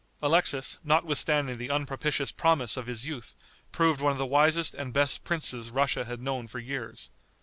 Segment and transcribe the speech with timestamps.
[0.19, 3.35] Alexis, notwithstanding the unpropitious promise of his youth,
[3.71, 7.11] proved one of the wisest and best princes Russia had known for years.